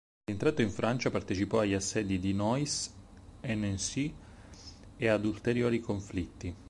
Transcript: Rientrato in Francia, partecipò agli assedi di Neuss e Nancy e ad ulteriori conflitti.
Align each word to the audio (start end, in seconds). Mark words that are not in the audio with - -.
Rientrato 0.25 0.63
in 0.63 0.71
Francia, 0.71 1.11
partecipò 1.11 1.59
agli 1.59 1.75
assedi 1.75 2.17
di 2.17 2.33
Neuss 2.33 2.91
e 3.39 3.53
Nancy 3.53 4.11
e 4.97 5.07
ad 5.07 5.25
ulteriori 5.25 5.79
conflitti. 5.79 6.55